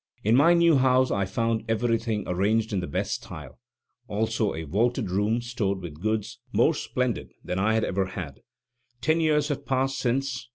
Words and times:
In 0.23 0.35
my 0.35 0.55
new 0.55 0.77
house 0.77 1.11
I 1.11 1.25
found 1.25 1.63
everything 1.69 2.23
arranged 2.25 2.73
in 2.73 2.79
the 2.79 2.87
best 2.87 3.13
style, 3.13 3.59
also 4.07 4.55
a 4.55 4.63
vaulted 4.63 5.11
room 5.11 5.41
stored 5.41 5.79
with 5.83 6.01
goods, 6.01 6.39
more 6.51 6.73
splendid 6.73 7.29
than 7.43 7.59
I 7.59 7.75
had 7.75 7.83
ever 7.83 8.07
had. 8.07 8.39
Ten 8.99 9.19
years 9.21 9.49
have 9.49 9.63
passed 9.63 9.99
since. 9.99 10.49